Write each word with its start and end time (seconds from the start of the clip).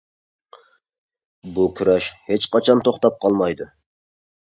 بۇ 1.57 1.65
كۈرەش 1.79 2.07
ھېچ 2.31 2.47
قاچان 2.55 2.81
توختاپ 2.89 3.21
قالمايدۇ. 3.27 3.69